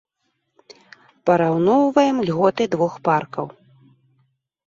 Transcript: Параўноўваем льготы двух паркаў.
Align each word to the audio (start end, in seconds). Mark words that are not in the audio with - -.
Параўноўваем 1.31 2.17
льготы 2.29 2.63
двух 2.73 2.93
паркаў. 3.09 3.47